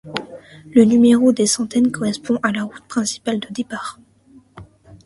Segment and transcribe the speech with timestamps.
[0.73, 3.99] Le numéro des centaines correspond à la route principale de départ.